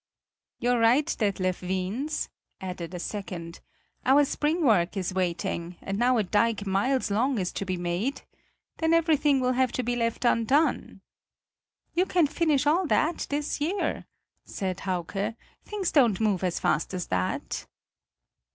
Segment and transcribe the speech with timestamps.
[0.57, 2.27] "You're right, Detlev Wiens,"
[2.59, 3.59] added a second;
[4.03, 8.23] "our spring work is waiting, and now a dike miles long is to be made?
[8.77, 11.01] then everything will have to be left undone."
[11.93, 14.07] "You can finish all that this year,"
[14.43, 17.67] said Hauke; "things don't move as fast as that."